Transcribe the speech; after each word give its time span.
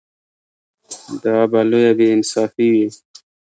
دا 1.23 1.37
به 1.51 1.59
لویه 1.69 1.91
بې 1.97 2.07
انصافي 2.15 2.67
وي. 2.73 2.87